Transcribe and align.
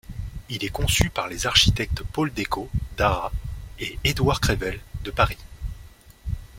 Il 0.49 0.65
est 0.65 0.69
conçu 0.69 1.11
par 1.11 1.27
les 1.27 1.45
architectes 1.45 2.01
Paul 2.11 2.33
Decaux, 2.33 2.71
d'Arras, 2.97 3.29
et 3.79 3.99
Édouard 4.03 4.41
Crevel, 4.41 4.79
de 5.03 5.11
Paris. 5.11 5.37